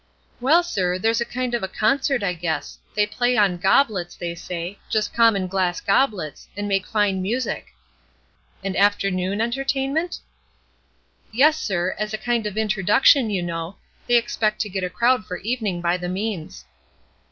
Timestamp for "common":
5.13-5.45